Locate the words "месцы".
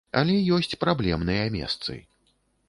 1.57-1.99